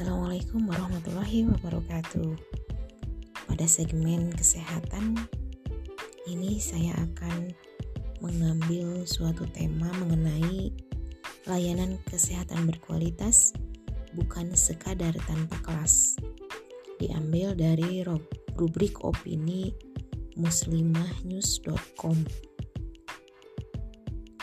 [0.00, 2.32] Assalamualaikum warahmatullahi wabarakatuh.
[3.44, 5.12] Pada segmen kesehatan
[6.24, 7.52] ini saya akan
[8.24, 10.72] mengambil suatu tema mengenai
[11.44, 13.52] layanan kesehatan berkualitas
[14.16, 16.16] bukan sekadar tanpa kelas.
[16.96, 18.00] Diambil dari
[18.56, 19.76] rubrik opini
[20.32, 22.16] muslimahnews.com.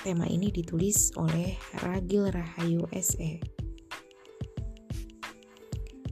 [0.06, 3.57] Tema ini ditulis oleh Ragil Rahayu SE.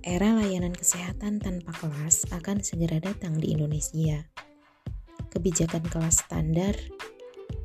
[0.05, 4.21] Era layanan kesehatan tanpa kelas akan segera datang di Indonesia.
[5.33, 6.77] Kebijakan kelas standar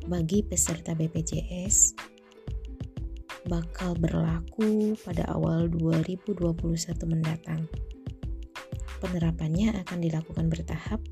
[0.09, 1.93] bagi peserta BPJS
[3.45, 6.33] bakal berlaku pada awal 2021
[7.13, 7.69] mendatang.
[9.05, 11.05] Penerapannya akan dilakukan bertahap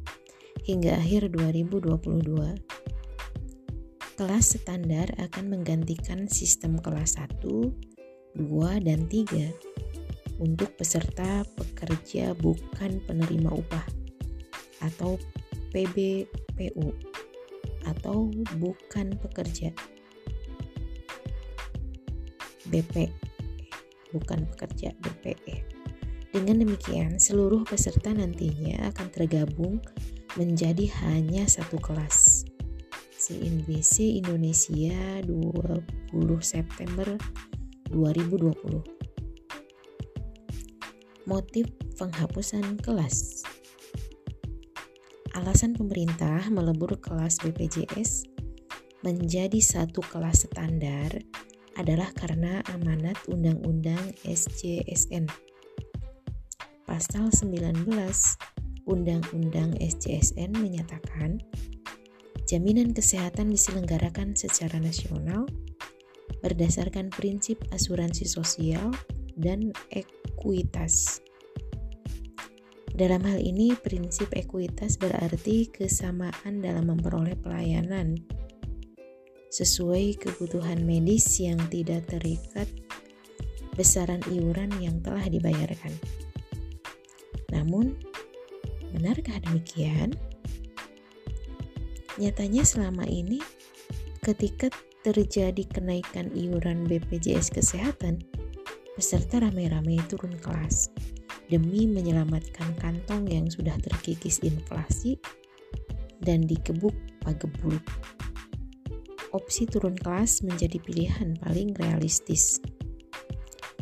[0.65, 2.57] hingga akhir 2022.
[4.17, 9.78] Kelas standar akan menggantikan sistem kelas 1, 2, dan 3
[10.39, 13.87] untuk peserta pekerja bukan penerima upah
[14.83, 15.19] atau
[15.75, 16.95] PBPU
[17.87, 19.75] atau bukan pekerja
[22.69, 23.11] BP
[24.13, 25.65] bukan pekerja BPE.
[26.29, 29.81] Dengan demikian, seluruh peserta nantinya akan tergabung
[30.37, 32.45] menjadi hanya satu kelas.
[33.19, 35.83] CNBC Indonesia 20
[36.39, 37.19] September
[37.91, 38.98] 2020
[41.29, 41.69] motif
[42.01, 43.45] penghapusan kelas.
[45.37, 48.25] Alasan pemerintah melebur kelas BPJS
[49.05, 51.13] menjadi satu kelas standar
[51.77, 55.29] adalah karena amanat Undang-Undang SJSN.
[56.89, 57.87] Pasal 19
[58.89, 61.39] Undang-Undang SJSN menyatakan
[62.49, 65.45] jaminan kesehatan diselenggarakan secara nasional
[66.41, 68.91] berdasarkan prinsip asuransi sosial
[69.37, 69.71] dan
[70.39, 71.19] ekuitas.
[72.95, 78.23] Dalam hal ini, prinsip ekuitas berarti kesamaan dalam memperoleh pelayanan
[79.51, 82.71] sesuai kebutuhan medis yang tidak terikat
[83.75, 85.91] besaran iuran yang telah dibayarkan.
[87.51, 87.99] Namun,
[88.95, 90.15] benarkah demikian?
[92.19, 93.43] Nyatanya selama ini
[94.23, 94.71] ketika
[95.03, 98.23] terjadi kenaikan iuran BPJS Kesehatan,
[98.99, 100.91] peserta ramai-ramai turun kelas
[101.47, 105.15] demi menyelamatkan kantong yang sudah terkikis inflasi
[106.19, 107.87] dan dikebuk pagebuluk.
[109.31, 112.59] Opsi turun kelas menjadi pilihan paling realistis.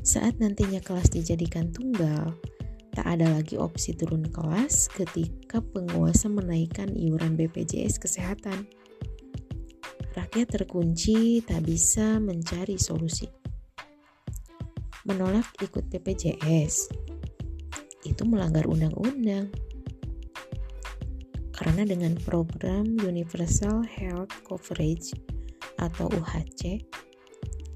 [0.05, 2.37] Saat nantinya kelas dijadikan tunggal,
[2.93, 8.69] tak ada lagi opsi turun kelas ketika penguasa menaikkan iuran BPJS Kesehatan.
[10.13, 13.46] Rakyat terkunci tak bisa mencari solusi
[15.07, 16.91] menolak ikut BPJS
[18.07, 19.51] itu melanggar undang-undang.
[21.57, 25.17] Karena dengan program Universal Health Coverage
[25.81, 26.85] atau UHC,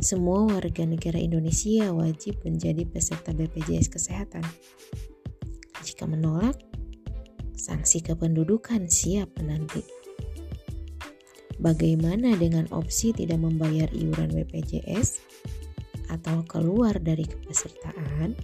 [0.01, 4.45] semua warga negara Indonesia wajib menjadi peserta BPJS Kesehatan.
[5.81, 6.61] Jika menolak,
[7.57, 9.85] sanksi kependudukan siap menanti.
[11.61, 15.21] Bagaimana dengan opsi tidak membayar iuran BPJS
[16.11, 18.35] atau keluar dari kepesertaan,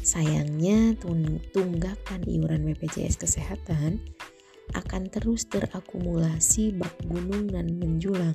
[0.00, 0.96] sayangnya
[1.52, 4.00] tunggakan iuran BPJS Kesehatan
[4.74, 8.34] akan terus terakumulasi bak gunung dan menjulang.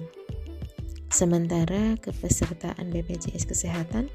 [1.12, 4.08] Sementara kepesertaan BPJS Kesehatan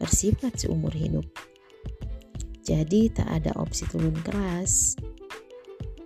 [0.00, 1.28] bersifat seumur hidup.
[2.66, 4.98] Jadi tak ada opsi turun kelas,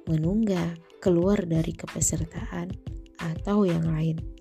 [0.09, 2.73] menunggak, keluar dari kepesertaan,
[3.21, 4.34] atau yang lain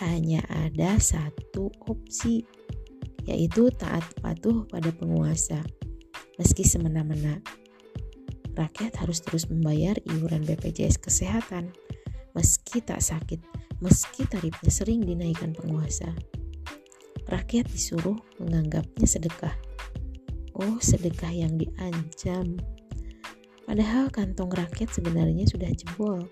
[0.00, 2.44] hanya ada satu opsi,
[3.28, 5.60] yaitu taat patuh pada penguasa.
[6.40, 7.44] Meski semena-mena,
[8.56, 11.76] rakyat harus terus membayar iuran BPJS Kesehatan,
[12.32, 13.40] meski tak sakit,
[13.84, 16.08] meski tarifnya sering dinaikkan penguasa.
[17.28, 19.54] Rakyat disuruh menganggapnya sedekah.
[20.56, 22.56] Oh, sedekah yang diancam.
[23.68, 26.26] Padahal kantong rakyat sebenarnya sudah jebol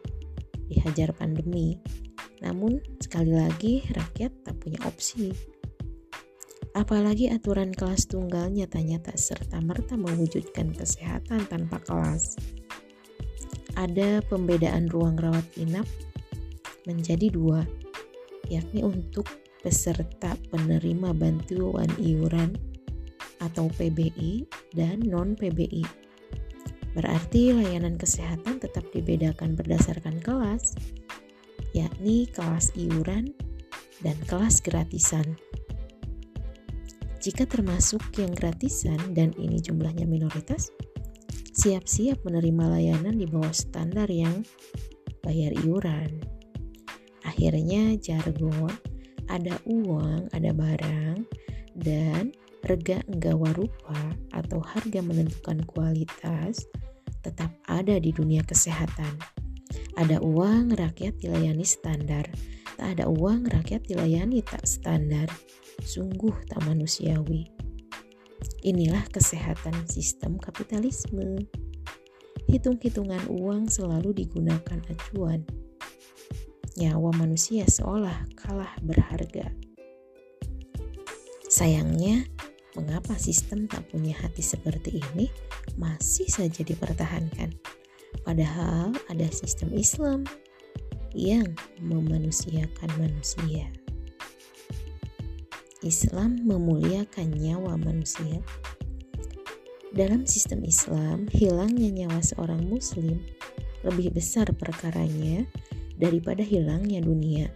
[0.68, 1.78] dihajar pandemi
[2.38, 5.34] namun, sekali lagi, rakyat tak punya opsi.
[6.76, 12.38] Apalagi aturan kelas tunggal nyatanya tak serta-merta mewujudkan kesehatan tanpa kelas.
[13.74, 15.86] Ada pembedaan ruang rawat inap
[16.86, 17.66] menjadi dua,
[18.46, 19.26] yakni untuk
[19.58, 22.54] peserta penerima bantuan iuran
[23.42, 25.82] atau PBI dan non-PBI.
[26.94, 30.74] Berarti layanan kesehatan tetap dibedakan berdasarkan kelas
[31.74, 33.32] yakni kelas iuran
[34.00, 35.36] dan kelas gratisan.
[37.18, 40.70] Jika termasuk yang gratisan dan ini jumlahnya minoritas,
[41.58, 44.46] siap-siap menerima layanan di bawah standar yang
[45.26, 46.22] bayar iuran.
[47.26, 48.70] Akhirnya jargon,
[49.26, 51.26] ada uang, ada barang,
[51.74, 52.30] dan
[52.64, 56.66] rega enggawa rupa atau harga menentukan kualitas
[57.22, 59.37] tetap ada di dunia kesehatan.
[59.98, 62.28] Ada uang, rakyat dilayani standar.
[62.78, 65.26] Tak ada uang, rakyat dilayani tak standar.
[65.82, 67.50] Sungguh tak manusiawi.
[68.62, 71.46] Inilah kesehatan sistem kapitalisme.
[72.46, 75.42] Hitung-hitungan uang selalu digunakan acuan.
[76.78, 79.50] Nyawa manusia seolah kalah berharga.
[81.50, 82.22] Sayangnya,
[82.78, 85.26] mengapa sistem tak punya hati seperti ini
[85.74, 87.50] masih saja dipertahankan?
[88.22, 90.24] Padahal ada sistem Islam
[91.16, 91.46] yang
[91.82, 93.70] memanusiakan manusia.
[95.86, 98.42] Islam memuliakan nyawa manusia.
[99.94, 103.22] Dalam sistem Islam, hilangnya nyawa seorang muslim
[103.86, 105.46] lebih besar perkaranya
[105.96, 107.46] daripada hilangnya dunia.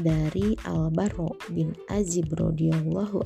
[0.00, 3.20] Dari Al-Baro bin Azib radhiyallahu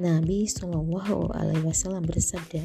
[0.00, 2.64] Nabi Shallallahu alaihi wasallam bersabda,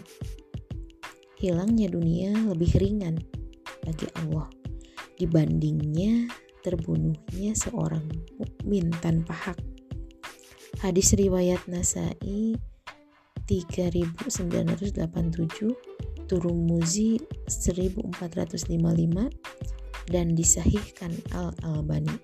[1.39, 3.19] "Hilangnya dunia lebih ringan
[3.83, 4.47] bagi Allah
[5.19, 6.27] dibandingnya
[6.63, 8.03] terbunuhnya seorang
[8.39, 9.59] mukmin tanpa hak."
[10.83, 12.59] Hadis riwayat Nasai
[13.47, 15.71] 3987,
[16.25, 19.29] Turumuzi 1455
[20.09, 22.17] dan disahihkan Al-Albani.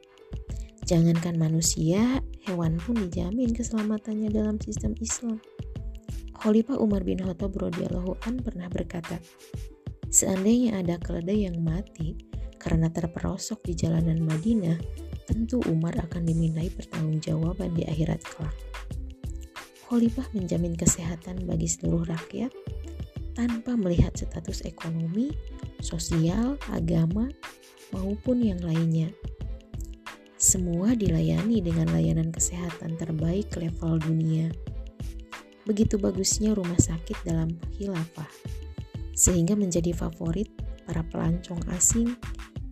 [0.86, 5.40] Jangankan manusia, hewan pun dijamin keselamatannya dalam sistem Islam.
[6.42, 9.22] Khalifah Umar bin Khattab radhiyallahu an pernah berkata,
[10.10, 12.18] "Seandainya ada keledai yang mati
[12.58, 14.82] karena terperosok di jalanan Madinah,
[15.30, 18.58] tentu Umar akan dimintai pertanggungjawaban di akhirat kelak.
[19.86, 22.50] Khalifah menjamin kesehatan bagi seluruh rakyat
[23.38, 25.30] tanpa melihat status ekonomi,
[25.78, 27.30] sosial, agama,
[27.94, 29.14] maupun yang lainnya.
[30.42, 34.50] Semua dilayani dengan layanan kesehatan terbaik level dunia.
[35.66, 38.30] Begitu bagusnya rumah sakit dalam khilafah,
[39.14, 40.50] sehingga menjadi favorit
[40.90, 42.18] para pelancong asing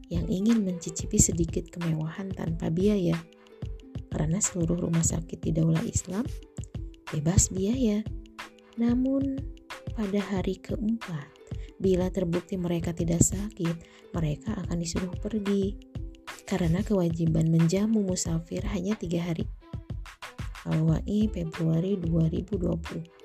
[0.09, 3.15] yang ingin mencicipi sedikit kemewahan tanpa biaya.
[4.09, 6.25] Karena seluruh rumah sakit di Daulah Islam
[7.13, 8.01] bebas biaya.
[8.81, 9.37] Namun
[9.93, 11.29] pada hari keempat,
[11.77, 13.75] bila terbukti mereka tidak sakit,
[14.17, 15.77] mereka akan disuruh pergi.
[16.49, 19.45] Karena kewajiban menjamu musafir hanya tiga hari.
[20.67, 23.19] Al-Wa'i Februari 2020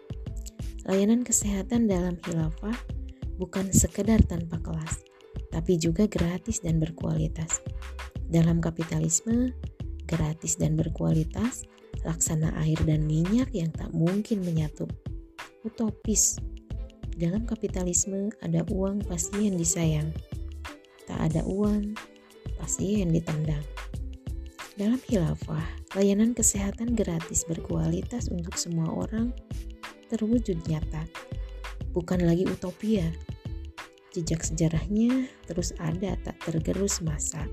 [0.84, 2.76] Layanan kesehatan dalam khilafah
[3.40, 5.00] bukan sekedar tanpa kelas,
[5.48, 7.64] tapi juga gratis dan berkualitas.
[8.28, 9.56] Dalam kapitalisme,
[10.04, 11.64] gratis dan berkualitas,
[12.04, 14.84] laksana air dan minyak yang tak mungkin menyatu.
[15.64, 16.36] Utopis.
[17.16, 20.12] Dalam kapitalisme ada uang pasti yang disayang.
[21.08, 21.96] Tak ada uang,
[22.60, 23.62] pasti yang ditendang.
[24.76, 29.30] Dalam khilafah, layanan kesehatan gratis berkualitas untuk semua orang
[30.10, 31.06] terwujud nyata.
[31.94, 33.06] Bukan lagi utopia,
[34.14, 37.50] Jejak sejarahnya terus ada tak tergerus masa.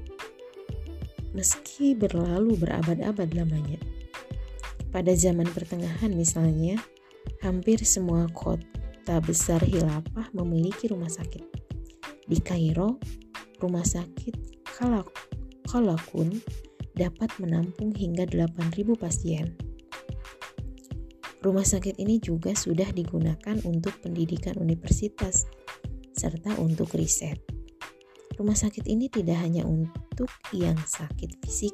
[1.33, 3.81] Meski berlalu berabad-abad lamanya.
[4.93, 6.77] Pada zaman pertengahan misalnya,
[7.41, 11.41] hampir semua kota besar hilafah memiliki rumah sakit.
[12.29, 13.01] Di Kairo,
[13.57, 14.61] rumah sakit
[15.65, 16.29] Kalakun
[17.01, 19.57] dapat menampung hingga 8.000 pasien.
[21.41, 25.49] Rumah sakit ini juga sudah digunakan untuk pendidikan universitas
[26.13, 27.41] serta untuk riset.
[28.37, 31.73] Rumah sakit ini tidak hanya untuk yang sakit fisik,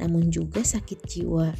[0.00, 1.52] namun juga sakit jiwa.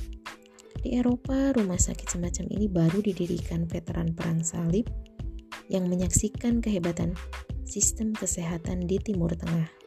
[0.80, 4.88] Di Eropa, rumah sakit semacam ini baru didirikan veteran perang salib
[5.68, 7.12] yang menyaksikan kehebatan
[7.68, 9.77] sistem kesehatan di Timur Tengah.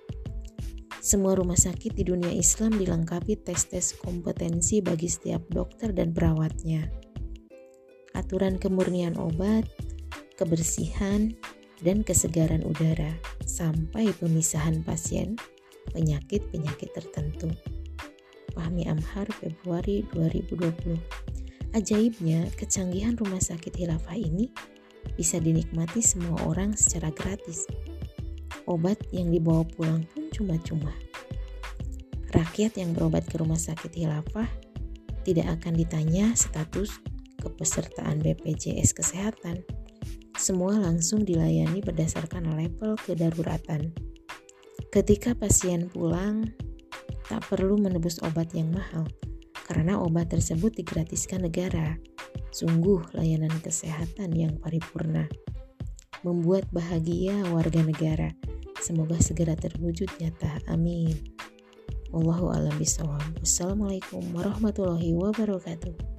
[1.01, 6.93] Semua rumah sakit di dunia Islam dilengkapi tes-tes kompetensi bagi setiap dokter dan perawatnya.
[8.13, 9.65] Aturan kemurnian obat,
[10.37, 11.33] kebersihan,
[11.81, 13.17] dan kesegaran udara
[13.49, 15.41] sampai pemisahan pasien
[15.89, 17.49] penyakit-penyakit tertentu.
[18.53, 21.01] Fahmi Amhar Februari 2020
[21.73, 24.53] Ajaibnya, kecanggihan rumah sakit hilafah ini
[25.17, 27.65] bisa dinikmati semua orang secara gratis.
[28.69, 30.95] Obat yang dibawa pulang pun cuma-cuma.
[32.31, 34.47] Rakyat yang berobat ke rumah sakit hilafah
[35.27, 36.97] tidak akan ditanya status
[37.43, 39.61] kepesertaan BPJS Kesehatan
[40.41, 43.93] semua langsung dilayani berdasarkan level kedaruratan.
[44.89, 46.49] Ketika pasien pulang,
[47.29, 49.05] tak perlu menebus obat yang mahal
[49.69, 52.01] karena obat tersebut digratiskan negara.
[52.49, 55.29] Sungguh layanan kesehatan yang paripurna.
[56.25, 58.33] Membuat bahagia warga negara.
[58.81, 60.57] Semoga segera terwujud nyata.
[60.65, 61.13] Amin.
[62.09, 63.21] Wallahu a'lam bishawab.
[63.39, 66.10] Wassalamualaikum warahmatullahi wabarakatuh.